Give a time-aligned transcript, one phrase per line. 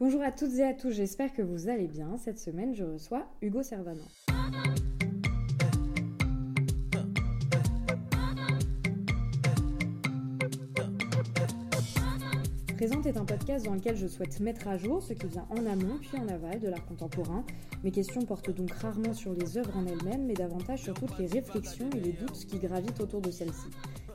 [0.00, 2.16] Bonjour à toutes et à tous, j'espère que vous allez bien.
[2.16, 4.02] Cette semaine, je reçois Hugo Servanan.
[12.78, 15.66] Présente est un podcast dans lequel je souhaite mettre à jour ce qui vient en
[15.66, 17.44] amont puis en aval de l'art contemporain.
[17.84, 21.26] Mes questions portent donc rarement sur les œuvres en elles-mêmes, mais davantage sur toutes les
[21.26, 23.68] réflexions et les doutes qui gravitent autour de celles-ci.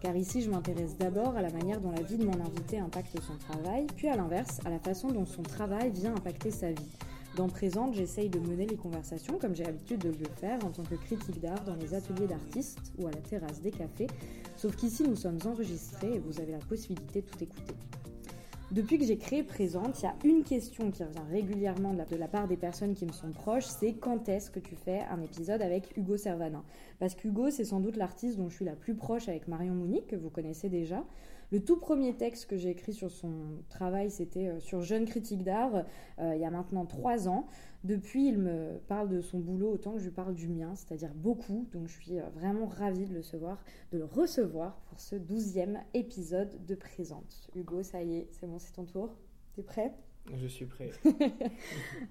[0.06, 3.20] Car ici, je m'intéresse d'abord à la manière dont la vie de mon invité impacte
[3.24, 6.92] son travail, puis à l'inverse, à la façon dont son travail vient impacter sa vie.
[7.36, 10.84] Dans Présente, j'essaye de mener les conversations comme j'ai l'habitude de le faire en tant
[10.84, 14.06] que critique d'art dans les ateliers d'artistes ou à la terrasse des cafés,
[14.58, 17.74] sauf qu'ici nous sommes enregistrés et vous avez la possibilité de tout écouter.
[18.72, 22.28] Depuis que j'ai créé Présente, il y a une question qui revient régulièrement de la,
[22.28, 25.62] part des personnes qui me sont proches, c'est quand est-ce que tu fais un épisode
[25.62, 26.64] avec Hugo Servanin
[26.98, 30.08] Parce qu'Hugo, c'est sans doute l'artiste dont je suis la plus proche avec Marion Mounique,
[30.08, 31.04] que vous connaissez déjà.
[31.52, 33.34] Le tout premier texte que j'ai écrit sur son
[33.70, 35.84] travail, c'était euh, sur Jeune critique d'art,
[36.20, 37.46] euh, il y a maintenant trois ans.
[37.86, 41.14] Depuis, il me parle de son boulot autant que je lui parle du mien, c'est-à-dire
[41.14, 41.68] beaucoup.
[41.72, 45.80] Donc je suis euh, vraiment ravie de le recevoir, de le recevoir pour ce douzième
[45.94, 47.48] épisode de Présente.
[47.54, 49.16] Hugo, ça y est, c'est bon, c'est ton tour.
[49.54, 49.94] T'es prêt?
[50.34, 50.92] Je suis prêt.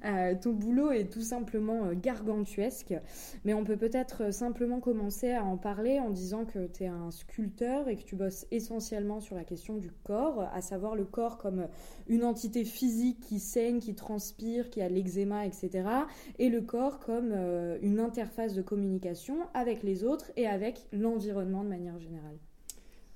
[0.04, 2.94] Euh, ton boulot est tout simplement euh, gargantuesque,
[3.44, 6.88] mais on peut peut-être euh, simplement commencer à en parler en disant que tu es
[6.88, 11.04] un sculpteur et que tu bosses essentiellement sur la question du corps, à savoir le
[11.04, 11.68] corps comme
[12.06, 15.88] une entité physique qui saigne, qui transpire, qui a l'eczéma, etc.
[16.38, 17.32] Et le corps comme
[17.80, 22.36] une interface de communication avec les autres et avec l'environnement de manière générale.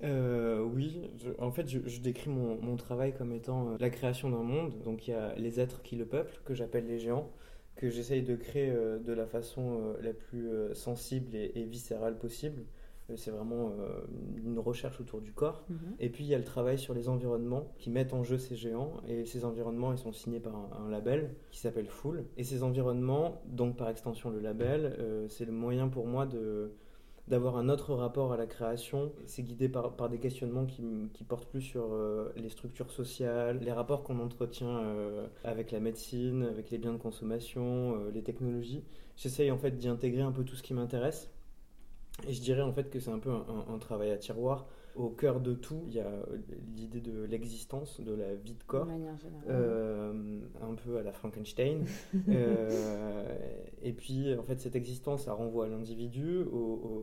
[0.04, 4.78] Euh, oui, en fait, je, décris mon, travail comme étant euh, la création d'un monde.
[4.84, 7.30] Donc, il y a les êtres qui le peuplent, que j'appelle les géants,
[7.76, 12.64] que j'essaye de créer euh, de la façon la plus sensible et, viscérale possible.
[13.16, 13.72] C'est vraiment
[14.36, 15.64] une recherche autour du corps.
[15.70, 15.78] Mhm.
[15.98, 18.54] Et puis, il y a le travail sur les environnements qui mettent en jeu ces
[18.54, 18.92] géants.
[19.08, 22.26] Et ces environnements, ils sont signés par un, un label qui s'appelle Full.
[22.36, 24.94] Et ces environnements, donc par extension le label,
[25.30, 26.74] c'est le moyen pour moi de
[27.28, 29.12] d'avoir un autre rapport à la création.
[29.26, 30.82] C'est guidé par, des questionnements qui,
[31.12, 35.80] qui portent plus sur euh, les structures sociales, les rapports qu'on entretient euh, avec la
[35.80, 38.82] médecine, avec les biens de consommation, euh, les technologies.
[39.16, 41.30] J'essaye en fait d'y intégrer un peu tout ce qui m'intéresse.
[42.26, 44.66] Et je dirais en fait que c'est un peu un, travail à tiroir
[44.96, 46.10] au cœur de tout, il y a
[46.76, 48.88] l'idée de l'existence, de la vie de corps,
[49.48, 51.84] euh, un peu à la Frankenstein.
[52.28, 53.36] Euh,
[53.82, 56.44] et puis, en fait, cette existence, ça renvoie à l'individu,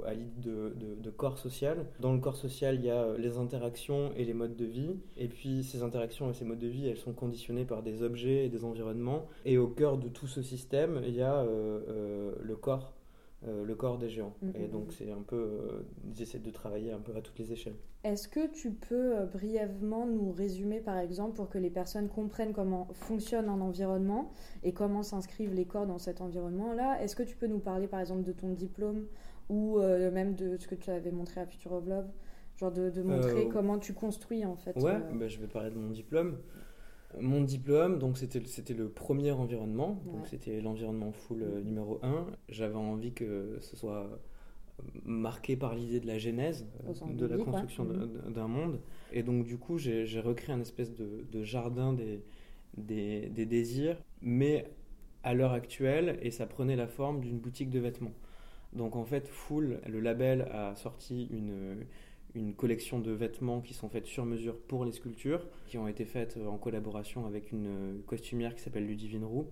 [0.05, 1.85] à l'idée de, corps social.
[1.99, 4.95] Dans le corps social, il y a les interactions et les modes de vie.
[5.17, 8.45] Et puis, ces interactions et ces modes de vie, elles sont conditionnées par des objets
[8.45, 9.27] et des environnements.
[9.45, 13.04] Et au cœur de tout ce système, il y a euh, le corps euh,
[13.45, 14.33] le corps des géants.
[14.41, 15.35] Mm, et donc, c'est un peu.
[15.35, 15.81] Euh,
[16.13, 17.75] j'essaie de travailler un peu à toutes les échelles.
[18.03, 22.53] Est-ce que tu peux euh, brièvement nous résumer, par exemple, pour que les personnes comprennent
[22.53, 24.31] comment fonctionne un environnement
[24.63, 27.01] et comment s'inscrivent les corps dans cet environnement-là?
[27.01, 29.05] Est-ce que tu peux nous parler, par exemple, de ton diplôme
[29.49, 32.07] ou même de ce que tu avais montré à Future of Love?
[32.57, 34.75] Genre de, montrer comment tu construis, en fait.
[34.77, 36.37] Ouais, bah, je vais parler de mon diplôme.
[37.19, 42.27] Mon diplôme, donc c'était le premier environnement, donc c'était l'environnement full euh, numéro 1.
[42.49, 44.19] J'avais envie que ce soit
[45.05, 48.33] marqué par l'idée de la genèse, euh, de la construction mhm.
[48.33, 48.79] d'un monde.
[49.11, 52.21] Et donc du coup, j'ai recréé un espèce de, jardin des,
[52.77, 54.69] des, des, désirs, mais
[55.23, 58.13] à l'heure actuelle, et ça prenait la forme d'une boutique de vêtements.
[58.73, 61.85] Donc en fait, Full, le label a sorti une
[62.35, 66.05] une collection de vêtements qui sont faites sur mesure pour les sculptures, qui ont été
[66.05, 69.47] faites en collaboration avec une costumière qui s'appelle Ludivine Roux.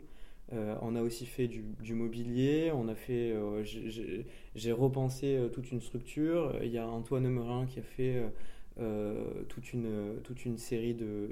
[0.51, 3.63] Euh, on a aussi fait du, mobilier, on a fait, euh,
[4.55, 6.53] j'ai repensé euh, toute une structure.
[6.61, 8.21] Il y a Antoine Merin qui a fait
[9.47, 11.29] toute, une, toute une série de,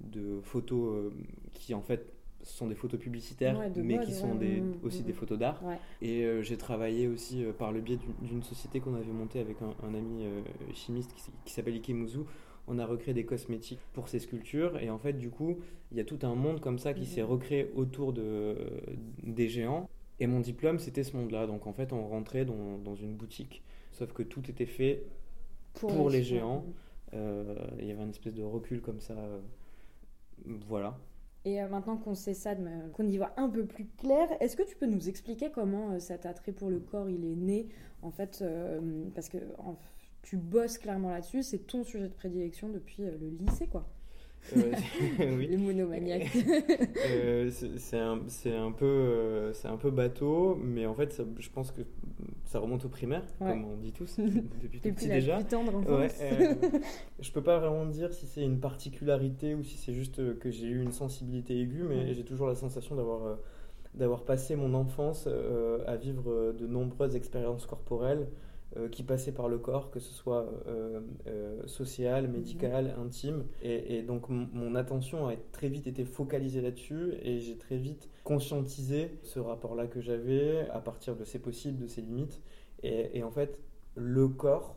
[0.00, 1.12] de photos
[1.52, 5.04] qui en fait ce sont des photos publicitaires, mais qui sont des, mm, aussi mm,
[5.04, 5.16] des mm.
[5.16, 5.62] photos d'art.
[6.00, 9.56] Et euh, j'ai travaillé aussi euh, par le biais d'une société qu'on avait montée avec
[9.62, 10.40] un, ami euh,
[10.72, 11.14] chimiste
[11.44, 12.20] qui, s'appelle Ikemuzu.
[12.66, 14.78] On a recréé des cosmétiques pour ces sculptures.
[14.78, 15.58] Et en fait, du coup,
[15.90, 18.56] il y a tout un monde comme ça qui s'est recréé autour de,
[19.22, 19.88] des géants.
[20.20, 21.46] Et mon diplôme, c'était ce monde-là.
[21.46, 23.62] Donc en fait, on rentrait dans, dans, une boutique.
[23.92, 25.02] Sauf que tout était fait
[25.74, 26.64] pour, les, géants.
[27.12, 29.16] Il y avait une espèce de recul comme ça.
[30.68, 30.96] voilà.
[31.44, 32.54] Et euh, maintenant qu'on sait ça,
[32.92, 35.98] qu'on y voit un peu plus clair, est-ce que tu peux nous expliquer comment euh,
[35.98, 37.68] cet attrait pour le corps il est né
[38.02, 39.38] En fait, euh, parce que
[40.22, 43.88] tu bosses clairement là-dessus, c'est ton sujet de prédilection depuis le lycée, quoi.
[44.56, 45.46] oui.
[45.46, 46.30] Les monomaniaques.
[47.50, 51.82] c'est un, un, peu, c'est un peu bateau, mais en fait, je pense que
[52.44, 54.18] ça remonte au primaire, comme on dit tous,
[54.62, 55.36] depuis tout petit déjà.
[55.36, 56.54] Plus tendre ouais, euh,
[57.20, 60.66] je peux pas vraiment dire si c'est une particularité ou si c'est juste que j'ai
[60.66, 63.38] eu une sensibilité aiguë, mais j'ai toujours la sensation d'avoir
[63.94, 65.28] d'avoir passé mon enfance
[65.86, 68.28] à vivre de nombreuses expériences corporelles
[68.76, 72.32] euh, qui passait par le corps, que ce soit euh, euh, social, mhm.
[72.34, 73.44] médical, intime.
[73.62, 79.18] Et, donc mon attention a très vite été focalisée là-dessus et j'ai très vite conscientisé
[79.22, 82.40] ce rapport-là que j'avais à partir de ses possibles, de ses limites.
[82.84, 83.58] Et, en fait,
[83.96, 84.76] le corps,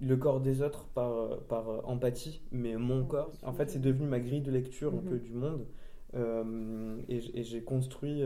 [0.00, 4.20] le corps des autres par, par empathie, mais mon corps, en fait, c'est devenu ma
[4.20, 5.10] grille de lecture un mhm.
[5.10, 5.66] peu du monde.
[6.14, 8.22] Et j'ai construit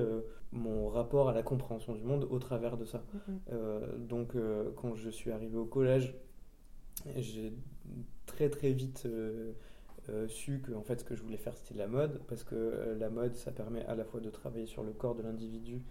[0.53, 2.99] mon rapport à la compréhension du monde au travers de ça.
[2.99, 3.53] Mm-hmm.
[3.53, 6.15] Euh, donc euh, quand je suis arrivé au collège,
[7.17, 7.53] j'ai
[8.27, 9.53] très très vite euh,
[10.29, 13.09] su que en fait ce que je voulais faire c'était la mode parce que la
[13.09, 15.83] mode ça permet à la fois de travailler sur le corps de l'individu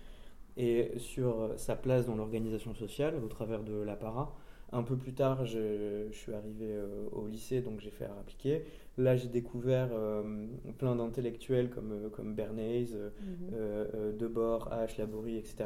[0.57, 4.35] et sur sa place dans l'organisation sociale au travers de l'apparat.
[4.73, 6.73] Un peu plus tard, je, je suis arrivé
[7.11, 8.63] au lycée, donc j'ai fait art appliqué.
[8.97, 10.47] Là, j'ai découvert euh,
[10.77, 14.17] plein d'intellectuels comme, euh, comme Bernays, euh, mhm.
[14.17, 14.99] Debord, H.
[14.99, 15.65] Laborie, etc.,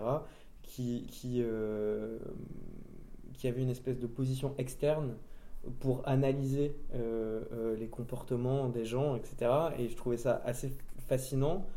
[0.61, 1.43] qui, qui,
[3.33, 5.15] qui avaient une espèce de position externe
[5.79, 6.75] pour analyser
[7.79, 9.51] les comportements des gens, etc.
[9.77, 11.67] Et je trouvais ça assez fascinant.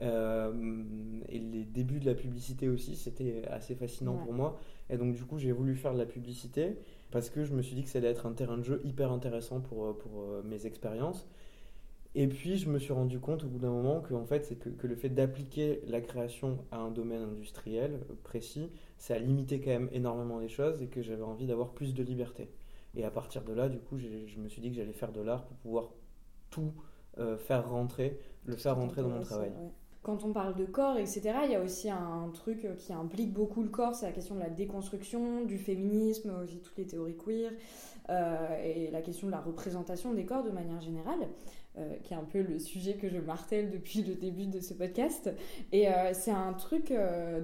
[0.00, 4.58] Et les débuts de la publicité aussi, c'était assez fascinant pour moi.
[4.90, 6.76] Et donc, du coup, j'ai voulu faire de la publicité
[7.10, 9.12] parce que je me suis dit que ça allait être un terrain de jeu hyper
[9.12, 11.26] intéressant pour, euh, pour euh, mes expériences.
[12.14, 14.56] Et puis je me suis rendu compte au bout d'un moment que, en fait, c'est
[14.56, 19.18] que, que, le fait d'appliquer la création à un domaine industriel euh, précis, ça a
[19.18, 22.48] limité quand même énormément les choses et que j'avais envie d'avoir plus de liberté.
[22.94, 25.20] Et à partir de là, du coup, je me suis dit que j'allais faire de
[25.20, 25.90] l'art pour pouvoir
[26.50, 26.72] tout
[27.38, 29.52] faire rentrer, le faire rentrer dans mon travail
[30.06, 33.64] quand on parle de corps, etc., il y a aussi un truc qui implique beaucoup
[33.64, 37.50] le corps, c'est la question de la déconstruction, du féminisme, aussi toutes les théories queer,
[38.08, 41.26] euh, et la question de la représentation des corps de manière générale,
[41.76, 44.74] euh, qui est un peu le sujet que je martèle depuis le début de ce
[44.74, 45.28] podcast.
[45.72, 46.94] Et euh, c'est un truc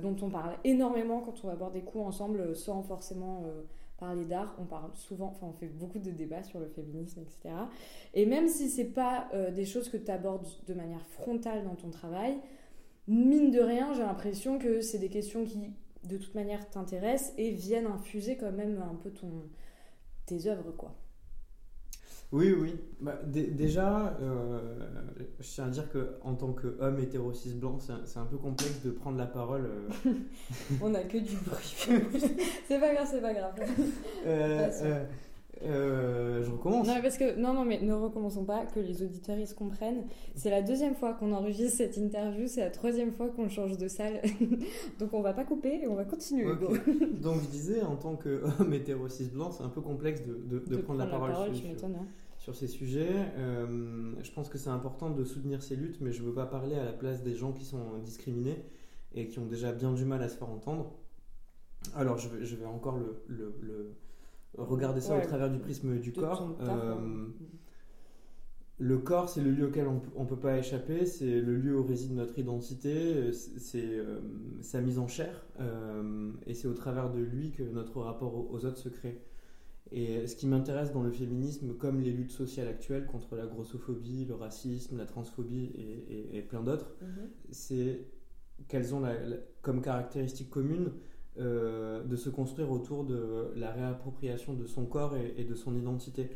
[0.00, 3.42] dont on parle énormément quand on va boire des coups ensemble, sans forcément
[4.26, 7.54] d'art, on parle souvent, enfin on fait beaucoup de débats sur le féminisme, etc.
[8.14, 11.74] Et même si c'est pas euh, des choses que tu abordes de manière frontale dans
[11.74, 12.38] ton travail,
[13.08, 15.58] mine de rien, j'ai l'impression que c'est des questions qui
[16.04, 19.44] de toute manière t'intéressent et viennent infuser quand même un peu ton
[20.26, 20.94] tes œuvres quoi.
[22.32, 22.74] Oui, oui.
[22.98, 24.58] Bah, déjà, euh,
[25.38, 28.90] je tiens à dire qu'en tant qu'homme hétéro cis blanc, c'est un, peu complexe de
[28.90, 29.68] prendre la parole.
[30.06, 30.12] Euh.
[30.80, 31.76] On n'a que du bruit.
[32.68, 33.52] c'est pas grave, c'est pas grave.
[34.26, 35.04] Euh,
[35.64, 36.86] je recommence.
[36.86, 40.04] Non, parce que, non, non, mais ne recommençons pas, que les auditeurs ils se comprennent.
[40.34, 43.88] C'est la deuxième fois qu'on enregistre cette interview, c'est la troisième fois qu'on change de
[43.88, 44.20] salle.
[44.98, 46.44] Donc on va pas couper et on va continuer.
[47.22, 50.76] Donc je disais, en tant qu'homme hétéro cis blanc, c'est un peu complexe de, de,
[50.76, 51.54] prendre, la parole.
[51.54, 52.06] sur, hein
[52.42, 53.14] sur ces sujets.
[53.38, 56.74] Euh, je pense que c'est important de soutenir ces luttes, mais je veux pas parler
[56.74, 58.64] à la place des gens qui sont discriminés
[59.14, 60.92] et qui ont déjà bien du mal à se faire entendre.
[61.94, 63.94] Alors, je vais, je vais encore le, le,
[64.58, 66.56] regarder ça au travers du prisme du corps.
[66.60, 67.28] Euh,
[68.78, 71.84] le corps, c'est le lieu auquel on ne peut pas échapper, c'est le lieu où
[71.84, 74.20] réside notre identité, c'est euh,
[74.60, 75.46] sa mise en chair,
[76.46, 79.22] et c'est au travers de lui que notre rapport aux autres se crée.
[79.94, 84.24] Et ce qui m'intéresse dans le féminisme, comme les luttes sociales actuelles contre la grossophobie,
[84.24, 85.70] le racisme, la transphobie
[86.32, 87.28] et, plein d'autres, mhm.
[87.50, 88.06] c'est
[88.68, 89.02] qu'elles ont
[89.60, 90.92] comme caractéristique commune
[91.38, 96.28] euh, de se construire autour de la réappropriation de son corps et, de son identité.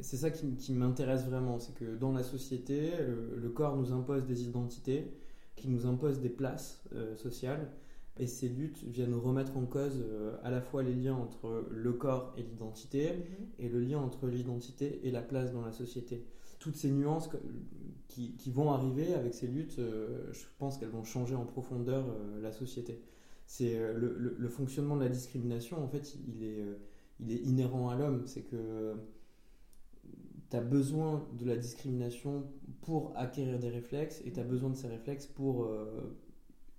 [0.00, 2.90] C'est ça qui, m'intéresse vraiment, c'est que dans la société,
[3.36, 5.12] le, corps nous impose des identités,
[5.54, 7.70] qui nous impose des places euh, sociales,
[8.18, 11.92] et ces luttes viennent remettre en cause euh, à la fois les liens entre le
[11.92, 13.46] corps et l'identité, mhm.
[13.60, 16.24] et le lien entre l'identité et la place dans la société.
[16.58, 17.28] Toutes ces nuances
[18.08, 22.04] qui, qui vont arriver avec ces luttes, euh, je pense qu'elles vont changer en profondeur
[22.08, 23.02] euh, la société.
[23.46, 26.64] C'est le, le, fonctionnement de la discrimination, en fait, il est,
[27.20, 28.22] il est inhérent à l'homme.
[28.24, 28.94] C'est que
[30.50, 32.46] tu as besoin de la discrimination
[32.80, 35.68] pour acquérir des réflexes, et tu as besoin de ces réflexes pour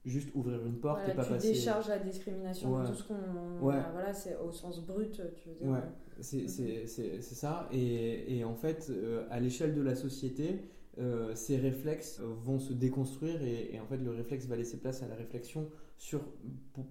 [0.06, 1.52] juste ouvrir une porte et pas tu passer.
[1.52, 3.16] décharges la discrimination, tout ce qu'on.
[3.60, 5.70] Voilà, c'est au sens brut, tu veux dire.
[5.70, 5.80] Ouais,
[6.22, 7.68] c'est ça.
[7.72, 10.62] Et, et, en fait, euh, à l'échelle de la société,
[10.98, 15.08] euh, ces réflexes vont se déconstruire et, en fait, le réflexe va laisser place à
[15.08, 16.22] la réflexion sur,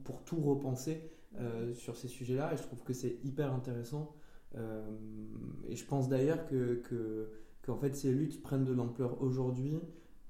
[0.04, 2.52] pour, tout repenser euh, sur ces sujets-là.
[2.52, 4.14] Et je trouve que c'est hyper intéressant.
[5.68, 7.28] et je pense d'ailleurs que, que,
[7.62, 9.80] qu'en fait, ces luttes prennent de l'ampleur aujourd'hui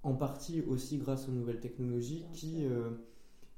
[0.05, 2.91] en partie aussi grâce aux nouvelles technologies qui, euh,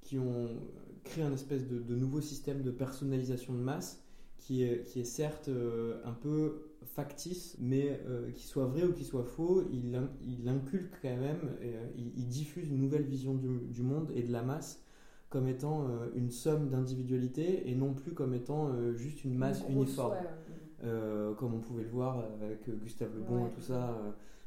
[0.03, 0.61] qui ont
[1.05, 4.03] créé un espèce de, de nouveau système de personnalisation de masse
[4.39, 8.93] qui est, qui est certes euh, un peu factice, mais euh, qu'il soit vrai ou
[8.93, 13.49] qu'il soit faux, il, il inculque quand même, euh, il, diffuse une nouvelle vision du,
[13.49, 14.83] du, monde et de la masse
[15.29, 20.15] comme étant une somme d'individualité et non plus comme étant juste une masse uniforme.
[21.37, 24.01] comme on pouvait le voir avec Gustave Le Bon et tout ça.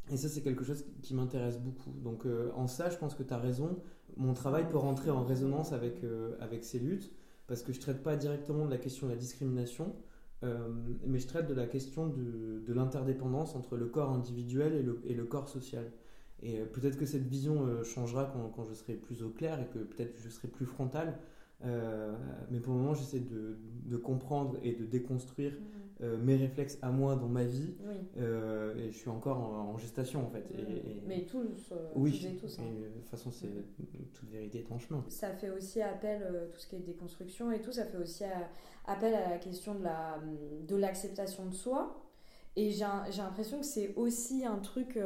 [0.10, 1.92] Et ça, c'est quelque chose qui m'intéresse beaucoup.
[2.02, 3.78] Donc, en ça, je pense que tu as raison.
[4.16, 6.02] Mon travail peut rentrer en résonance avec,
[6.40, 7.12] avec ces luttes
[7.50, 9.94] parce que je traite pas directement de la question de la discrimination,
[10.44, 10.70] euh,
[11.06, 15.16] mais je traite de la question de, l'interdépendance entre le corps individuel et le, et
[15.16, 15.92] le corps social.
[16.44, 19.60] Et euh, peut-être que cette vision euh, changera quand, quand, je serai plus au clair
[19.60, 21.18] et que peut-être je serai plus frontal.
[21.66, 22.16] Euh,
[22.50, 26.04] mais pour le moment, j'essaie de, de, comprendre et de déconstruire mmh.
[26.04, 27.76] euh, mes réflexes à moi dans ma vie.
[27.86, 27.96] Oui.
[28.18, 30.46] Euh, et je suis encore en, en gestation en fait.
[30.58, 31.04] Et, et...
[31.06, 32.60] Mais tous, oui, tous et tous.
[32.60, 32.64] Hein.
[32.66, 33.84] Et, de toute façon, c'est mmh.
[34.14, 35.04] toute vérité est en chemin.
[35.10, 36.22] Ça fait aussi appel,
[36.54, 38.24] tout ce qui est déconstruction et tout, ça fait aussi
[38.86, 42.06] appel à la question de l'acceptation de, de soi.
[42.56, 42.86] Et j'ai
[43.18, 44.98] l'impression que c'est aussi un truc.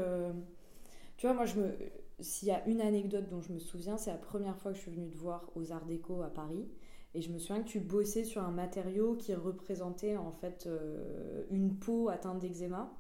[1.18, 1.72] tu vois, moi, je me
[2.20, 4.84] s'il y a une anecdote dont je me souviens, c'est la première fois que je
[4.84, 6.68] suis venue te voir aux Arts Déco à Paris.
[7.16, 11.44] Et je me souviens que tu bossais sur un matériau qui représentait en fait euh,
[11.52, 12.92] une peau atteinte d'eczéma.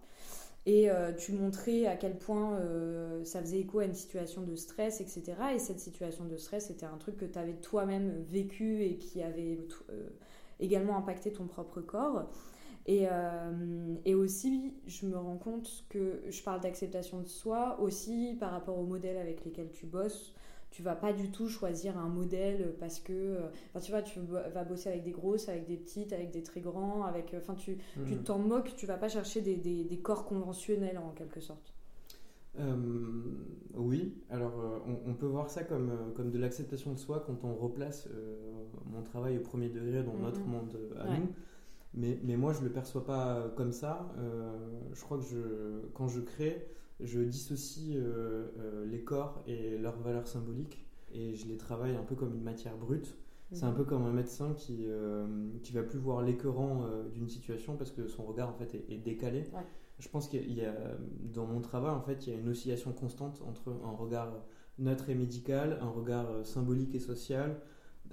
[0.65, 4.55] Et euh, tu montrais à quel point euh, ça faisait écho à une situation de
[4.55, 5.33] stress, etc.
[5.55, 9.21] Et cette situation de stress, c'était un truc que tu avais toi-même vécu et qui
[9.21, 9.57] avait
[10.59, 12.29] également impacté ton propre corps.
[12.85, 18.35] Et, euh, et, aussi, je me rends compte que je parle d'acceptation de soi aussi
[18.39, 20.33] par rapport aux modèles avec lesquels tu bosses.
[20.69, 24.19] Tu vas pas du tout choisir un modèle parce que, euh, enfin, tu vois, tu
[24.19, 27.53] vas bosser avec des grosses, avec des petites, avec des très grands, avec, euh, enfin,
[27.53, 28.05] tu mmh.
[28.05, 31.73] tu t'en moques, tu vas pas chercher des, des, des, corps conventionnels en quelque sorte.
[32.59, 32.75] Euh,
[33.75, 34.53] oui, alors
[34.87, 38.09] on, on, peut voir ça comme, comme de l'acceptation de soi quand on replace
[38.91, 41.19] mon travail au premier degré dans notre monde à ouais.
[41.19, 41.27] nous.
[41.93, 44.11] Mais, mais, moi, je ne le perçois pas comme ça.
[44.17, 44.57] Euh,
[44.93, 46.67] je crois que je, quand je crée,
[46.99, 52.03] je dissocie euh, euh, les corps et leurs valeurs symboliques et je les travaille un
[52.03, 53.15] peu comme une matière brute.
[53.51, 54.87] C'est un peu comme un médecin qui
[55.61, 58.97] qui va plus voir l'écœurant d'une situation parce que son regard en fait est, est
[58.97, 59.41] décalé.
[59.53, 59.61] Ouais.
[59.99, 60.73] Je pense qu'il y, y, a
[61.31, 64.33] dans mon travail en fait il y a une oscillation constante entre un regard
[64.79, 67.61] neutre et médical, un regard symbolique et social,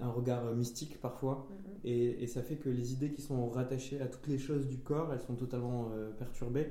[0.00, 1.88] un regard mystique parfois, mm -hmm.
[1.90, 4.78] et, et, ça fait que les idées qui sont rattachées à toutes les choses du
[4.78, 6.68] corps, elles sont totalement euh, perturbées.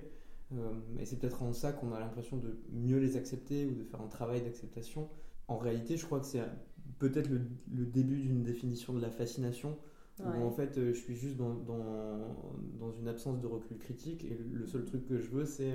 [0.53, 3.83] Euh, et c'est peut-être en ça qu'on a l'impression de mieux les accepter ou de
[3.83, 5.07] faire un travail d'acceptation.
[5.47, 6.43] En réalité, je crois que c'est
[6.97, 7.41] peut-être le,
[7.79, 9.77] le, début d'une définition de la fascination,
[10.19, 10.25] ouais.
[10.37, 12.35] où en fait euh, je suis juste dans, dans,
[12.79, 15.73] dans, une absence de recul critique, et le seul truc que je veux, c'est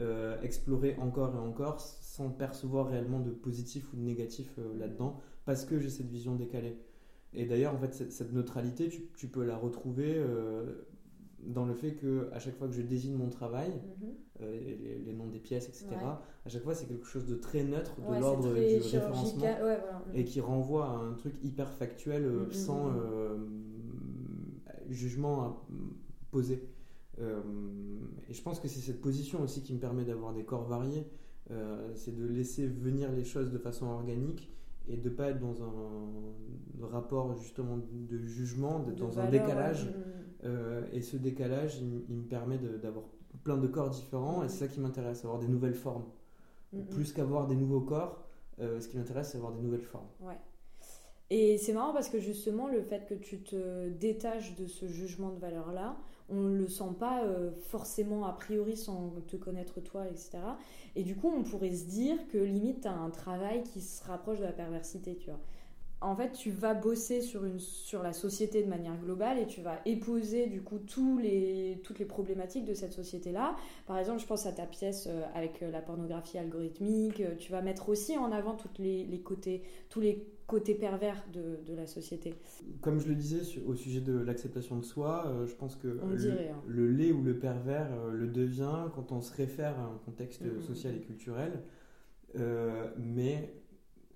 [0.00, 5.20] euh, explorer encore et encore sans percevoir réellement de positif ou de négatif euh, là-dedans
[5.44, 6.76] parce que j'ai cette vision décalée.
[7.32, 10.86] Et d'ailleurs, en fait, cette, cette neutralité, tu, tu, peux la retrouver euh,
[11.42, 14.46] dans le fait que à chaque fois que je désigne mon travail, mm -hmm.
[14.64, 15.96] les, les, noms des pièces, etc., ouais.
[16.46, 19.58] à chaque fois, c'est quelque chose de très neutre, de ouais, l'ordre du référencement, ouais,
[19.60, 20.02] voilà.
[20.14, 22.52] et qui renvoie à un truc hyper factuel, mm -hmm.
[22.66, 23.36] sans euh,
[24.90, 25.66] jugement
[26.30, 26.56] posé.
[27.20, 27.40] Euh,
[28.28, 31.06] et je pense que c'est cette position aussi qui me permet d'avoir des corps variés.
[31.50, 34.50] Euh, c'est de laisser venir les choses de façon organique
[34.88, 39.84] et de pas être dans un rapport justement de jugement, d'être dans valeur, un décalage.
[39.84, 39.92] Ouais.
[40.44, 43.04] Euh, et ce décalage, il, il me permet d'avoir
[43.42, 44.44] plein de corps différents mmh.
[44.44, 46.04] et c'est ça qui m'intéresse, avoir des nouvelles formes.
[46.72, 46.82] Mmh.
[46.90, 48.24] Plus qu'avoir des nouveaux corps,
[48.60, 50.08] euh, ce qui m'intéresse, c'est avoir des nouvelles formes.
[50.20, 50.38] Ouais.
[51.36, 55.30] Et c'est marrant parce que justement, le fait que tu te détaches de ce jugement
[55.30, 55.96] de valeur-là,
[56.28, 60.38] on ne le sent pas euh, forcément a priori sans te connaître toi, etc.
[60.94, 64.04] Et du coup, on pourrait se dire que limite, tu as un travail qui se
[64.04, 65.40] rapproche de la perversité, tu vois.
[66.00, 69.60] En fait, tu vas bosser sur, une, sur la société de manière globale et tu
[69.60, 73.56] vas épouser du coup tous les, toutes les problématiques de cette société-là.
[73.86, 77.22] Par exemple, je pense à ta pièce euh, avec euh, la pornographie algorithmique.
[77.38, 81.58] Tu vas mettre aussi en avant toutes les, les côtés, tous les côté pervers de,
[81.66, 82.34] de, la société.
[82.80, 86.16] Comme je le disais au sujet de l'acceptation de soi, euh, je pense que le,
[86.16, 86.62] dirait, hein.
[86.66, 90.42] le, lait ou le pervers euh, le devient quand on se réfère à un contexte
[90.42, 90.60] mmh.
[90.60, 91.62] social et culturel.
[92.36, 93.54] Euh, mais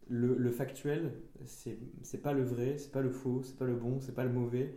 [0.08, 1.12] le, le factuel,
[1.44, 4.32] c'est pas le vrai, c'est pas le faux, c'est pas le bon, c'est pas le
[4.32, 4.76] mauvais.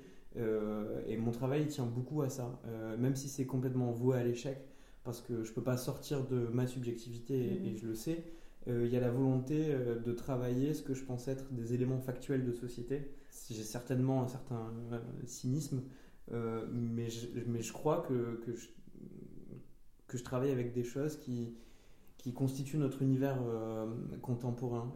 [1.08, 2.62] Et mon travail il tient beaucoup à ça,
[2.98, 4.58] même si c'est complètement voué à l'échec,
[5.04, 7.66] parce que je peux pas sortir de ma subjectivité mmh.
[7.66, 8.24] et, et je le sais
[8.68, 11.74] il euh, y a la volonté euh, de travailler ce que je pense être des
[11.74, 13.12] éléments factuels de société.
[13.50, 15.84] J'ai certainement un certain euh, cynisme,
[16.72, 18.68] mais, je, mais je crois que, que, je,
[20.08, 21.56] que je travaille avec des choses qui,
[22.18, 23.38] qui constitue notre univers
[24.22, 24.94] contemporain.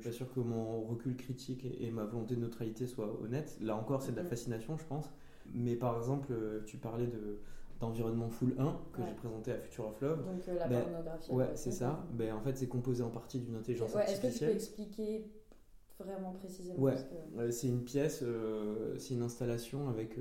[0.00, 3.56] je suis sûr que mon recul critique et, ma volonté de neutralité soient honnêtes.
[3.60, 4.28] Là encore, c'est de la mm-hmm.
[4.28, 5.12] fascination, je pense.
[5.54, 6.32] Mais par exemple,
[6.66, 7.38] tu parlais de
[7.82, 10.24] d'environnement full 1 que j'ai présenté à Future of Love.
[10.24, 11.32] Donc la ben, pornographie.
[11.32, 12.06] Ouais, c'est ça.
[12.14, 14.26] Ben, en fait, c'est composé en partie d'une intelligence artificielle.
[14.26, 15.30] Est-ce que tu peux expliquer
[15.98, 16.96] vraiment précisément Ouais,
[17.50, 18.24] c'est une pièce,
[18.98, 20.16] c'est une installation avec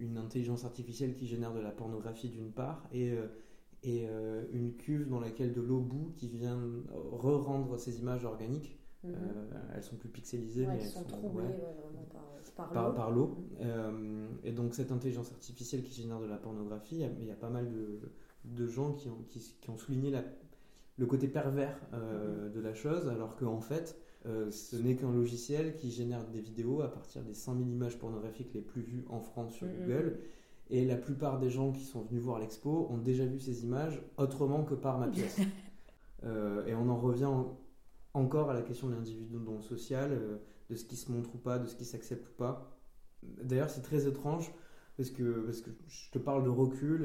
[0.00, 3.26] une intelligence artificielle qui génère de la pornographie d'une part et, euh,
[3.82, 6.58] et euh, une cuve dans laquelle de l'eau bout qui vient
[7.12, 8.78] re-rendre ces images organiques.
[9.02, 9.14] Mhm.
[9.14, 12.04] Euh, elles sont plus pixelisées, mais elles sont, troublées vraiment
[12.56, 13.38] par, par, l'eau.
[13.60, 14.28] Mhm.
[14.44, 17.70] et donc cette intelligence artificielle qui génère de la pornographie, il y a, pas mal
[17.70, 18.00] de,
[18.44, 20.22] de gens qui ont, qui, qui ont souligné la,
[20.98, 22.52] le côté pervers mhm.
[22.52, 26.40] de la chose, alors qu'en en fait, euh, ce n'est qu'un logiciel qui génère des
[26.40, 30.18] vidéos à partir des 100 000 images pornographiques les plus vues en France sur Google.
[30.68, 34.00] Et la plupart des gens qui sont venus voir l'expo ont déjà vu ces images
[34.18, 35.38] autrement que par ma pièce.
[36.22, 37.30] Euh, et on en revient
[38.14, 40.38] encore à la question de l'individu dans le social, euh,
[40.68, 42.76] de ce qui se montre ou pas, de ce qui s'accepte ou pas.
[43.22, 44.52] D'ailleurs, c'est très étrange
[44.96, 47.04] parce que, parce que je te parle de recul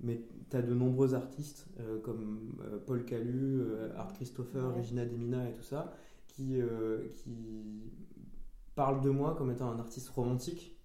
[0.00, 5.04] mais tu as de nombreux artistes euh, comme euh, Paul Calu, euh, Art Christopher, Regina
[5.04, 5.92] Demina et tout ça,
[6.28, 6.60] qui,
[7.14, 7.92] qui
[8.74, 10.76] parlent de moi comme étant un artiste romantique.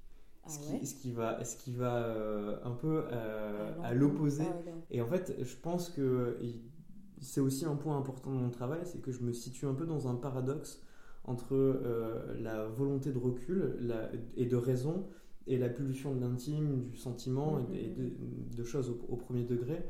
[0.44, 2.08] Ah ce, qui, ce, qui, va, ce qui va
[2.64, 4.46] un peu ah à l'opposé.
[4.48, 6.40] Ah et en fait, je pense que
[7.22, 9.86] c'est aussi un point important de mon travail, c'est que je me situe un peu
[9.86, 10.82] dans un paradoxe
[11.24, 11.80] entre
[12.40, 13.78] la volonté de recul
[14.36, 15.06] et de raison
[15.48, 17.94] et la pulsion de l'intime, du sentiment et,
[18.56, 19.84] de, choses au, premier degré.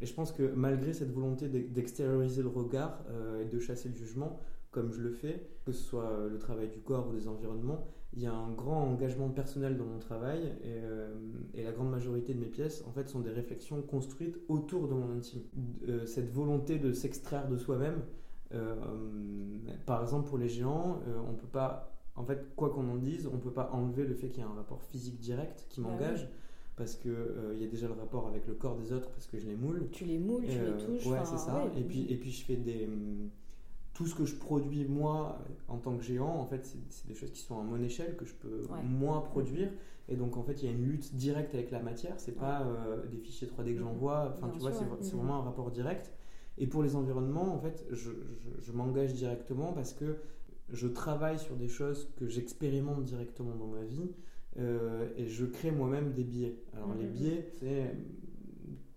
[0.00, 3.94] Et je pense que malgré cette volonté d'extérioriser le regard euh, et de chasser le
[3.94, 7.86] jugement, comme je le fais, que ce soit le travail du corps ou des environnements,
[8.14, 11.14] il y a un grand engagement personnel dans mon travail et, euh,
[11.54, 14.94] et la grande majorité de mes pièces, en fait, sont des réflexions construites autour de
[14.94, 15.42] mon intime.
[15.88, 18.02] Euh, cette volonté de s'extraire de soi-même,
[19.86, 23.36] par exemple pour les géants, on peut pas en fait, quoi qu'on en dise, on
[23.36, 25.90] ne peut pas enlever le fait qu'il y a un rapport physique direct qui bah
[25.90, 26.28] m'engage.
[26.76, 29.26] Parce qu'il euh, il y a déjà le rapport avec le corps des autres, parce
[29.26, 29.88] que je les moule.
[29.92, 31.06] Tu les moules, tu les euh, touches.
[31.06, 31.64] Ouais, c'est ça.
[31.76, 32.88] et, puis, et puis, je fais des.
[33.94, 35.38] Tout ce que je produis moi
[35.68, 38.24] en tant que géant, en fait, c'est des choses qui sont à mon échelle que
[38.24, 39.70] je peux moi produire.
[40.08, 42.14] Et donc, en fait, il y a une lutte directe avec la matière.
[42.18, 44.34] C'est pas euh, des fichiers 3D que j'envoie.
[44.34, 46.10] Enfin, tu vois, c'est vraiment un rapport direct.
[46.58, 50.18] Et pour les environnements, en fait, je, je, je m'engage directement parce que
[50.70, 54.10] je travaille sur des choses que j'expérimente directement dans ma vie
[54.58, 56.56] euh, et je crée moi-même des biais.
[56.74, 57.94] Alors les biais, c'est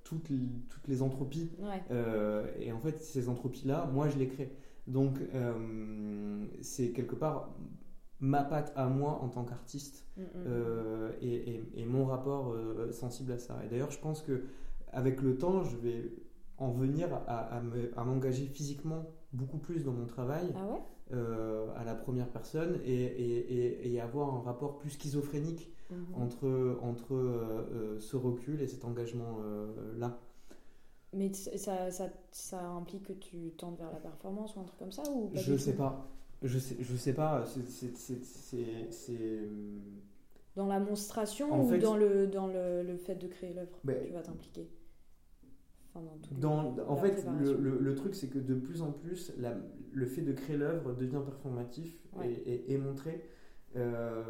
[0.04, 1.50] toutes, les, toutes les entropies.
[1.92, 4.52] Euh, et en fait, ces entropies-là, moi, je les crée.
[4.88, 7.56] Donc, euh, c'est quelque part
[8.20, 11.20] ma patte à moi en tant qu'artiste mm-hmm.
[11.22, 12.56] et, et, mon rapport
[12.92, 13.60] sensible à ça.
[13.66, 14.44] Et d'ailleurs, je pense que
[14.94, 16.14] avec le temps, je vais
[16.58, 17.60] en venir à,
[17.98, 20.54] à m'engager physiquement beaucoup plus dans mon travail.
[20.56, 20.80] Ah ouais?
[21.14, 25.98] euh, à la première personne et, avoir un rapport plus schizophrénique mhm.
[26.16, 30.20] entre, entre euh, euh, ce recul et cet engagement-là.
[31.16, 34.92] Mais ça, ça, ça, implique que tu tentes vers la performance ou un truc comme
[34.92, 36.08] ça ou Je ne sais pas.
[36.44, 37.46] Je sais, je sais pas.
[37.46, 39.40] C'est.
[40.56, 44.14] Dans la monstration ou dans, le, dans le, le fait de créer l'œuvre ben, tu
[44.14, 44.70] vas t'impliquer?
[46.32, 49.56] Dans, en fait, le, le, truc, c'est que de plus en plus, la,
[49.94, 53.30] le fait de créer l'œuvre devient performatif et, et, montré.
[53.78, 54.22] Euh,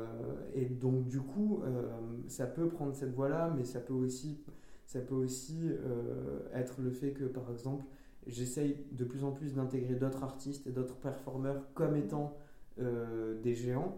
[0.53, 1.91] et donc, du coup, euh,
[2.27, 4.43] ça peut prendre cette voie-là, mais ça peut aussi,
[4.85, 7.85] ça peut aussi euh, être le fait que, par exemple,
[8.27, 12.37] j'essaye de plus en plus d'intégrer d'autres artistes et d'autres performeurs comme étant
[12.77, 13.95] des géants.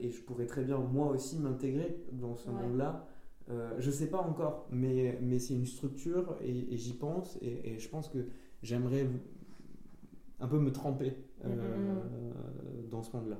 [0.00, 3.08] et je pourrais très bien, moi aussi, m'intégrer dans ce monde-là.
[3.50, 7.88] Euh, je sais pas encore, mais, mais c'est une structure et, j'y pense et, je
[7.88, 8.18] pense que
[8.62, 9.06] j'aimerais
[10.40, 12.88] un peu me tremper euh, mm, mm, mm.
[12.90, 13.38] dans ce monde-là.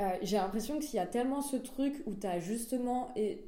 [0.00, 3.10] Euh, j'ai l'impression qu'il y a tellement ce truc où tu as justement.
[3.14, 3.44] Et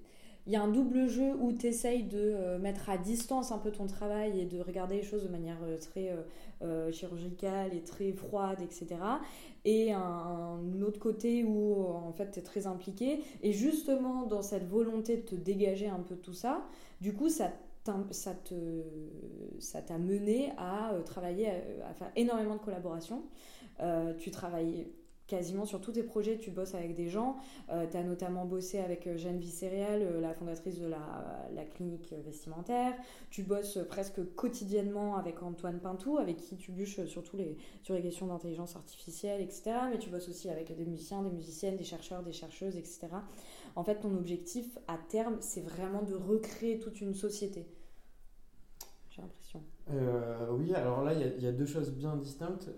[0.47, 3.59] il y a un double jeu où tu essayes de euh, mettre à distance un
[3.59, 6.17] peu ton travail et de regarder les choses de manière euh, très
[6.63, 8.97] euh, chirurgicale et très froide, etc.
[9.65, 13.21] Et un, autre côté où en fait tu es très impliqué.
[13.43, 16.67] Et justement, dans cette volonté de te dégager un peu tout ça,
[17.01, 17.53] du coup, ça
[17.85, 21.49] t'a mené à travailler
[21.89, 23.23] à, faire énormément de collaborations
[24.19, 24.87] tu travailles
[25.31, 27.37] quasiment sur tous tes projets, tu bosses avec des gens.
[27.71, 30.99] Euh, tu as notamment bossé avec euh, Jeanne Vicériel, euh, la fondatrice de la,
[31.77, 32.95] clinique vestimentaire.
[33.31, 38.03] Tu bosses presque quotidiennement avec Antoine Pintou, avec qui tu bûches surtout les, sur les
[38.03, 39.73] questions d'intelligence artificielle, etc.
[39.91, 43.09] Mais tu bosses aussi avec des musiciens, des musiciennes, des chercheurs, des chercheuses, etc.
[43.77, 47.69] En fait, ton objectif à terme, c'est vraiment de recréer toute une société.
[49.11, 49.63] j'ai l'impression.
[50.59, 52.69] oui, alors là, il y, a deux choses bien distinctes.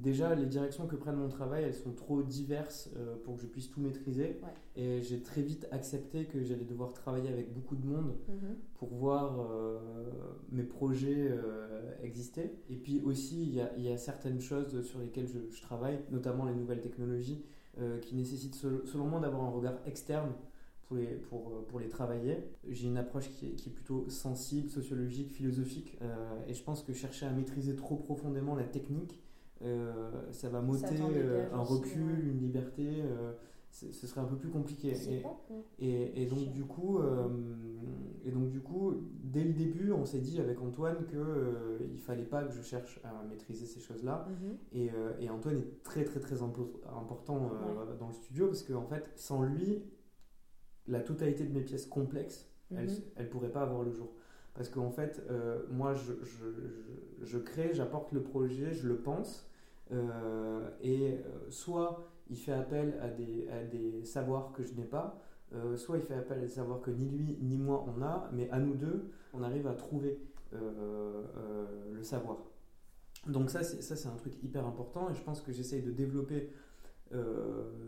[0.00, 2.90] Déjà, les directions que prennent mon travail, elles sont trop diverses
[3.24, 4.40] pour que je puisse tout maîtriser.
[4.76, 8.56] Et j'ai très vite accepté que j'allais devoir travailler avec beaucoup de monde mhm.
[8.74, 9.46] pour voir
[10.50, 11.34] mes projets
[12.02, 12.52] exister.
[12.68, 15.98] Et puis aussi, il y a, y a, certaines choses sur lesquelles je, je travaille,
[16.10, 17.44] notamment les nouvelles technologies.
[17.78, 20.32] Euh, qui nécessite selon moi d'avoir un regard externe
[20.82, 22.36] pour les, pour, euh, pour les travailler.
[22.68, 26.82] J'ai une approche qui est, qui est, plutôt sensible, sociologique, philosophique, euh, et je pense
[26.82, 29.22] que chercher à maîtriser trop profondément la technique,
[30.32, 30.96] ça va m'ôter
[31.52, 33.02] un recul, une liberté
[33.70, 34.92] ce serait un peu plus compliqué.
[35.78, 37.28] Et, et, donc du coup, euh,
[38.24, 42.00] et donc du coup, dès le début, on s'est dit avec Antoine que euh, il
[42.00, 44.26] fallait pas que je cherche à maîtriser ces choses-là.
[44.28, 44.56] Mhm.
[44.72, 47.52] et, euh, et, Antoine est très très très important
[47.98, 49.84] dans le studio parce qu'en en fait, sans lui,
[50.86, 53.02] la totalité de mes pièces complexes, elles, mhm.
[53.16, 54.12] elles pourraient pas avoir le jour.
[54.54, 55.22] Parce qu'en fait,
[55.70, 59.49] moi, je, je, je, je crée, j'apporte le projet, je le pense,
[60.82, 65.20] et soit il fait appel à des, savoirs que je n'ai pas,
[65.52, 68.30] euh, soit il fait appel à des savoirs que ni lui ni moi on a,
[68.32, 70.18] mais à nous deux, on arrive à trouver
[70.54, 72.38] euh, euh, le savoir.
[73.26, 76.50] Donc ça, c'est, un truc hyper important et je pense que j'essaye de développer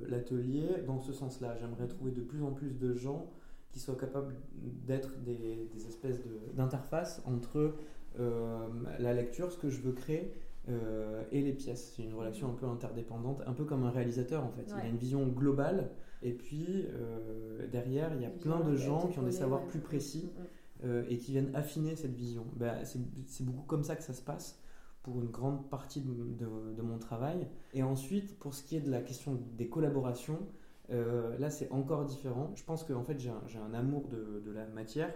[0.09, 1.57] l'atelier dans ce sens-là.
[1.57, 3.33] J'aimerais trouver de plus en plus de gens
[3.71, 6.21] qui soient capables d'être des, espèces
[6.55, 7.77] d'interfaces entre
[8.19, 10.35] la lecture, ce que je veux créer,
[10.69, 11.93] euh, et les pièces.
[11.97, 14.65] C'est une relation un peu interdépendante, un peu comme un réalisateur en fait.
[14.69, 15.91] Il a une vision globale
[16.23, 19.81] et puis euh, derrière il y a plein de gens qui ont des savoirs plus
[19.81, 20.43] précis mm.
[20.85, 22.45] Euh, et qui viennent affiner cette vision.
[22.57, 24.61] Ben, c'est beaucoup comme ça que ça se passe
[25.05, 27.47] pour une grande partie de, de, mon travail.
[27.73, 30.41] Et ensuite, pour ce qui est de la question des collaborations,
[30.89, 32.51] là c'est encore différent.
[32.57, 35.15] Je pense que en fait j'ai un, un, amour de, de la matière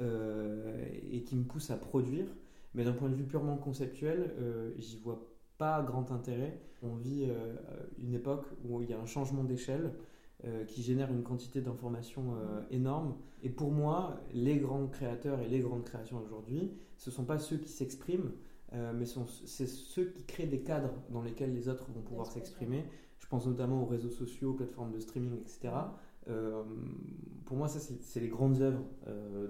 [0.00, 2.26] et qui me pousse à produire.
[2.74, 5.26] Mais d'un point de vue purement conceptuel, euh, j'y vois
[5.58, 6.60] pas grand intérêt.
[6.82, 7.54] On vit euh,
[7.98, 9.92] une époque où il y a un changement d'échelle
[10.44, 12.34] euh, qui génère une quantité d'informations
[12.70, 13.16] énorme.
[13.42, 17.38] Et pour moi, les grands créateurs et les grandes créations aujourd'hui, ce ne sont pas
[17.38, 18.32] ceux qui s'expriment,
[18.72, 19.04] mais
[19.44, 22.84] c'est ceux qui créent des cadres dans lesquels les autres vont pouvoir s'exprimer.
[23.20, 25.74] Je pense notamment aux réseaux sociaux, aux plateformes de streaming, etc.
[27.44, 28.82] pour moi, ça, c'est les grandes œuvres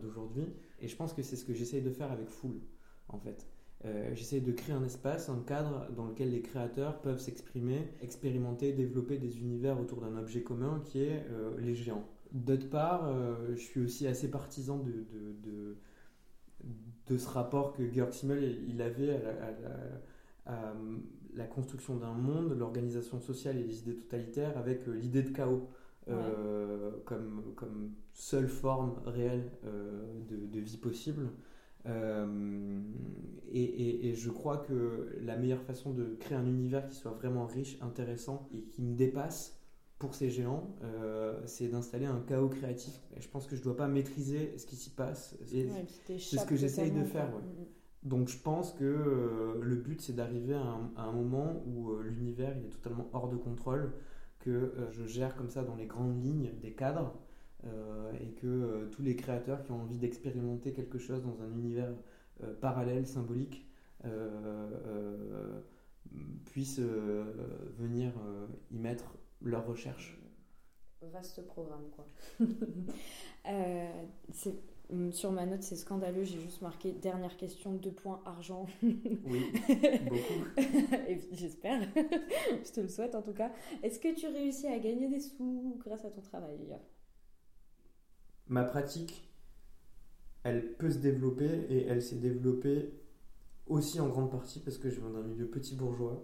[0.03, 0.47] d'aujourd'hui.
[0.81, 2.61] Et je pense que c'est ce que j'essaye de faire avec Full
[3.15, 3.47] en fait.
[3.87, 8.73] Euh, j'essaie de créer un espace, un cadre dans lequel les créateurs peuvent s'exprimer, expérimenter,
[8.73, 12.09] développer des univers autour d'un objet commun qui est euh, les géants.
[12.33, 15.05] D'autre part, euh, je suis aussi assez partisan de,
[15.43, 15.77] de,
[17.07, 19.21] de, ce rapport que Georg Simmel il avait
[20.47, 20.75] à
[21.35, 25.69] la, construction d'un monde, l'organisation sociale et les idées totalitaires avec l'idée de chaos.
[26.07, 29.51] comme, comme seule forme réelle
[30.31, 31.29] de, vie possible.
[31.87, 32.81] Euh,
[33.53, 37.79] et, je crois que la meilleure façon de créer un univers qui soit vraiment riche,
[37.81, 39.61] intéressant et qui me dépasse
[39.99, 43.01] pour ces géants, euh, c'est d'installer un chaos créatif.
[43.17, 45.37] Et je pense que je ne dois pas maîtriser ce qui s'y passe.
[45.45, 45.69] c'est
[46.19, 47.31] ce que j'essaye de faire.
[47.31, 48.09] Mm, mm.
[48.09, 52.67] Donc je pense que euh, le but c'est d'arriver à, un moment où l'univers il
[52.67, 53.93] est totalement hors de contrôle,
[54.41, 57.15] que je gère comme ça dans les grandes lignes des cadres
[58.21, 61.93] et que euh, tous les créateurs qui ont envie d'expérimenter quelque chose dans un univers
[62.43, 63.67] euh, parallèle, symbolique,
[66.45, 66.81] puissent
[67.79, 68.13] venir
[68.71, 70.21] y mettre leurs recherches.
[71.01, 72.07] Vaste programme, quoi.
[74.91, 76.25] Mm, sur ma note, c'est scandaleux.
[76.25, 78.67] J'ai juste marqué dernière question, deux points argent.
[78.83, 79.53] oui,
[80.09, 80.63] beaucoup.
[81.33, 81.81] J'espère.
[81.97, 83.51] Je te le souhaite en tout cas.
[83.83, 86.77] Est-ce que tu réussis à gagner des sous grâce à ton travail
[88.49, 89.29] ma pratique,
[90.43, 92.93] elle peut se développer et elle s'est développée
[93.67, 96.23] aussi en grande partie parce que je viens d'un milieu petit bourgeois.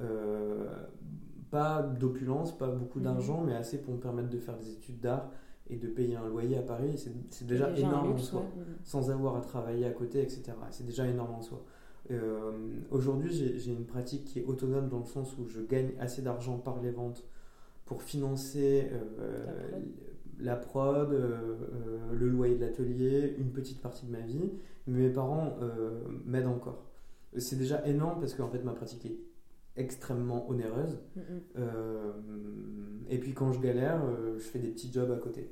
[0.00, 0.86] Euh,
[1.50, 3.04] pas d'opulence, pas beaucoup mhm.
[3.04, 5.30] d'argent, mais assez pour me permettre de faire des études d'art
[5.68, 6.96] et de payer un loyer à Paris.
[7.30, 8.64] C'est déjà, énorme en soi, mhm.
[8.84, 10.52] sans avoir à travailler à côté, etc.
[10.70, 11.64] C'est déjà énorme en soi.
[12.12, 12.52] Euh,
[12.92, 16.56] aujourd'hui, j'ai une pratique qui est autonome dans le sens où je gagne assez d'argent
[16.58, 17.24] par les ventes
[17.84, 19.80] pour financer euh,
[20.40, 24.52] la prod, euh, euh, le loyer de l'atelier, une petite partie de ma vie.
[24.86, 26.84] Mais mes parents euh, m'aident encore.
[27.36, 29.18] C'est déjà énorme parce qu'en fait ma pratique est
[29.76, 30.98] extrêmement onéreuse.
[33.10, 34.00] et puis quand je galère,
[34.38, 35.50] je fais des petits jobs à côté.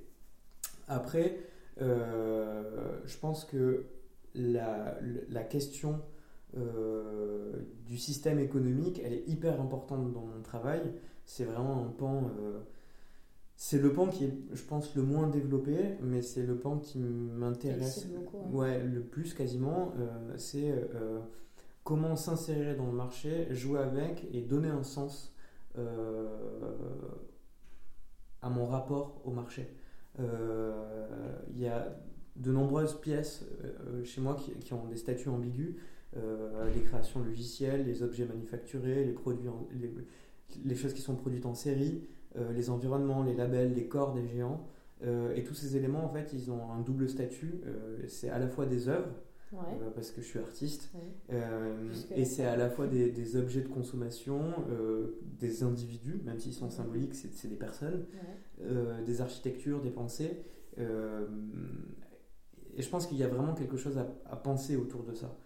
[0.88, 1.40] Après,
[1.78, 3.84] je pense que
[4.34, 6.00] la, la question
[6.54, 10.80] du système économique, elle est hyper importante dans mon travail.
[11.26, 12.30] C'est vraiment un pan
[13.56, 16.98] c'est le pan qui est, je pense, le moins développé, mais c'est le pan qui
[16.98, 18.06] m'intéresse
[18.50, 18.82] ouais.
[18.82, 19.92] le plus quasiment.
[19.98, 21.20] Euh, c'est euh,
[21.84, 25.34] comment s'insérer dans le marché, jouer avec et donner un sens
[25.78, 26.26] euh,
[28.42, 29.68] à mon rapport au marché.
[30.18, 31.96] Il y a
[32.36, 33.44] de nombreuses pièces
[34.04, 35.76] chez moi qui, ont des statuts ambigus.
[36.14, 39.48] les créations logicielles, les objets manufacturés, les, produits
[40.64, 42.02] les choses qui sont produites en série,
[42.34, 44.66] les environnements, les labels, les corps des géants.
[45.06, 47.60] Euh, et tous ces éléments, en fait, ils ont un double statut.
[47.66, 49.10] Euh, c'est à la fois des œuvres,
[49.94, 50.90] parce que je suis artiste.
[52.14, 54.40] et c'est à la fois des, objets de consommation,
[55.38, 58.04] des individus, même s'ils sont symboliques, c'est des personnes,
[59.06, 60.42] des architectures, des pensées.
[60.76, 65.38] et je pense qu'il y a vraiment quelque chose à, penser autour de ça.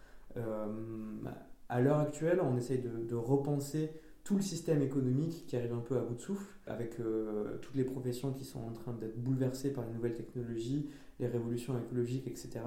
[1.68, 3.90] à l'heure actuelle, on essaye de, de repenser
[4.24, 7.74] tout le système économique qui arrive un peu à bout de souffle, avec euh, toutes
[7.74, 12.26] les professions qui sont en train d'être bouleversées par les nouvelles technologies, les révolutions écologiques,
[12.26, 12.60] etc.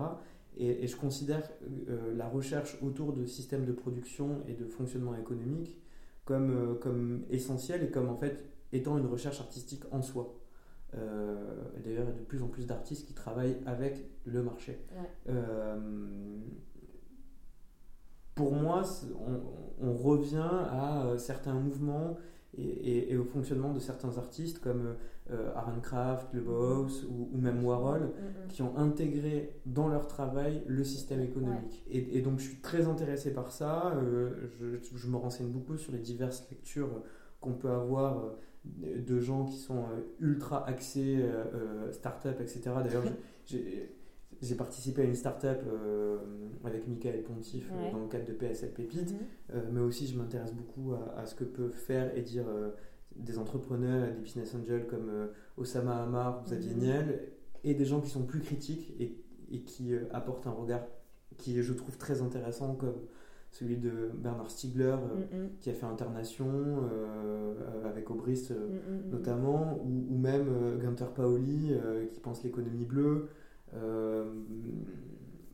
[0.58, 1.50] Et, je considère
[1.88, 5.78] euh, la recherche autour de systèmes de production et de fonctionnement économique
[6.26, 10.38] comme, euh, comme essentielle et comme en fait étant une recherche artistique en soi.
[10.94, 14.78] D'ailleurs, il y a de plus en plus d'artistes qui travaillent avec le marché
[18.36, 18.84] pour moi,
[19.82, 22.18] on, revient à euh, certains mouvements
[22.58, 24.96] et, au fonctionnement de certains artistes comme
[25.32, 28.48] euh, Aaron Kraft, Le Boss ou, même Warhol, mm, mm, mm.
[28.50, 31.84] qui ont intégré dans leur travail le système économique.
[31.90, 33.94] Et, donc je suis très intéressé par ça.
[33.96, 37.04] Euh, je, me renseigne beaucoup sur les diverses lectures
[37.40, 38.24] qu'on peut avoir
[38.66, 39.86] de gens qui sont
[40.20, 41.26] ultra axés
[41.92, 42.62] start-up, etc.
[42.84, 43.04] D'ailleurs,
[44.42, 46.18] j'ai participé à une start-up euh,
[46.66, 49.20] avec Michael Pontif euh, dans le cadre de PSL Pépite, mhm.
[49.54, 52.46] euh, mais aussi je m'intéresse beaucoup à, ce que peuvent faire et dire
[53.16, 55.12] des entrepreneurs, des business angels comme
[55.58, 56.80] Osama Hamar, Xavier mhm.
[56.80, 57.22] Niel,
[57.64, 59.16] et des gens qui sont plus critiques et,
[59.52, 60.82] et qui apportent un regard
[61.38, 62.96] qui je trouve très intéressant, comme
[63.52, 65.50] celui de Bernard Stiegler, mhm.
[65.60, 66.48] qui a fait Internation
[67.86, 68.54] avec Obrist
[69.12, 71.76] notamment, ou, ou même Gunther Paoli,
[72.12, 73.28] qui pense l'économie bleue.
[73.74, 74.26] Euh,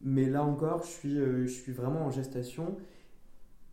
[0.02, 2.78] mais là encore, je suis, euh, je suis vraiment en gestation.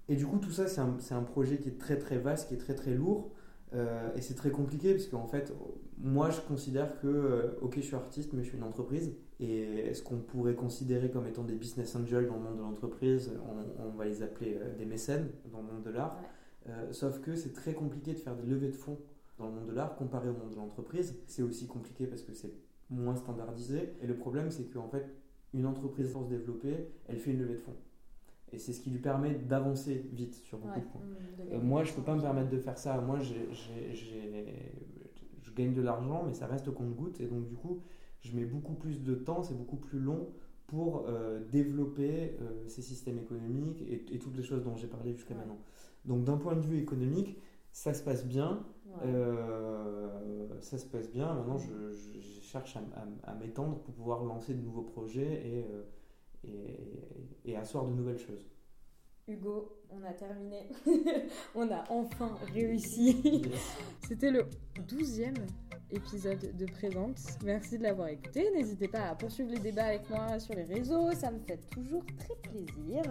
[0.08, 2.54] Et du coup, tout ça, c'est un, un, projet qui est très très vaste, qui
[2.54, 3.30] est très très lourd.
[3.74, 5.52] Euh, et c'est très compliqué parce qu'en fait,
[5.98, 9.12] moi je considère que, ok, je suis artiste, mais je suis une entreprise.
[9.40, 13.32] Et est-ce qu'on pourrait considérer comme étant des business angels dans le monde de l'entreprise
[13.78, 16.16] on, va les appeler des mécènes dans le monde de l'art.
[16.92, 18.98] sauf que c'est très compliqué de faire des levées de fonds
[19.38, 21.16] dans le monde de l'art comparé au monde de l'entreprise.
[21.26, 22.52] C'est aussi compliqué parce que c'est
[22.90, 23.94] moins standardisé.
[24.02, 25.06] Et le problème, c'est qu'en fait,
[25.52, 27.76] une entreprise pour se développer, elle fait une levée de fonds.
[28.52, 31.00] Et c'est ce qui lui permet d'avancer vite sur beaucoup de points.
[31.00, 33.00] Mmh, euh, moi, je ne peux pas me permettre de faire ça.
[33.00, 33.34] Moi, je
[35.56, 37.20] gagne de l'argent, mais ça reste au compte-goutte.
[37.20, 37.80] Et donc, du coup,
[38.20, 40.28] je mets beaucoup plus de temps, c'est beaucoup plus long
[40.66, 45.12] pour euh, développer euh, ces systèmes économiques et, et, toutes les choses dont j'ai parlé
[45.12, 45.58] jusqu'à maintenant.
[46.04, 47.38] Donc, d'un point de vue économique,
[47.72, 48.64] ça se passe bien.
[50.60, 51.34] ça se passe bien.
[51.34, 52.76] Maintenant, je cherche
[53.24, 55.82] à, m'étendre pour pouvoir lancer de nouveaux projets et, euh,
[56.44, 58.48] et, et, asseoir de nouvelles choses.
[59.26, 60.68] Hugo, on a terminé.
[61.56, 63.42] on a enfin réussi.
[64.06, 64.46] C'était le
[64.86, 65.34] douzième
[65.90, 67.18] épisode de Présente.
[67.44, 68.50] Merci de l'avoir écouté.
[68.54, 72.04] N'hésitez pas à poursuivre les débats avec moi sur les réseaux, ça me fait toujours
[72.18, 73.02] très plaisir.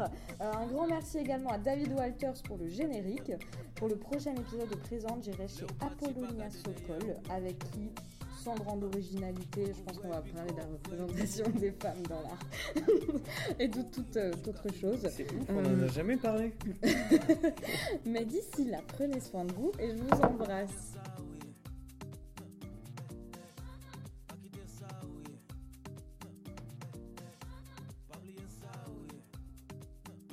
[0.41, 3.32] Euh, un grand merci également à David Walters pour le générique.
[3.75, 7.89] Pour le prochain épisode de Présente, j'irai chez Apollonia Sokol, avec qui
[8.43, 9.65] sans grande originalité.
[9.67, 12.39] Je pense qu'on va parler de la représentation des femmes dans l'art
[13.60, 14.99] et de toute euh, autre chose.
[15.10, 16.51] C'est ouf, on n'en a euh, jamais parlé.
[18.06, 20.97] Mais d'ici là, prenez soin de vous et je vous embrasse.